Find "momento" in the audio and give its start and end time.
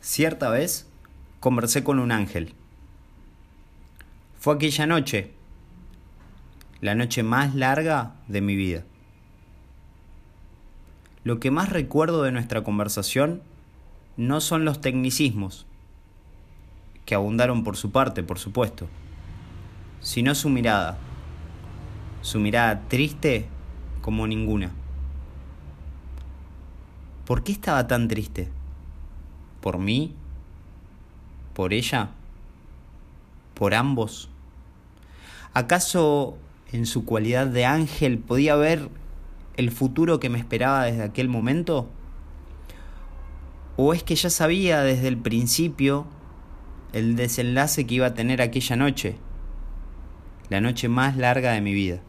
41.28-41.88